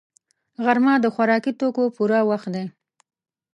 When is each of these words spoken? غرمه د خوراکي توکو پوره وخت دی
غرمه 0.63 0.93
د 1.01 1.05
خوراکي 1.13 1.51
توکو 1.59 1.83
پوره 1.95 2.19
وخت 2.29 2.47
دی 2.55 2.65